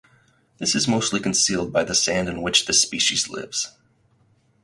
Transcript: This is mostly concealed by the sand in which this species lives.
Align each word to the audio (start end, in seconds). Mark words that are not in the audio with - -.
This 0.57 0.73
is 0.73 0.87
mostly 0.87 1.19
concealed 1.19 1.71
by 1.71 1.83
the 1.83 1.93
sand 1.93 2.27
in 2.27 2.41
which 2.41 2.65
this 2.65 2.81
species 2.81 3.29
lives. 3.29 3.69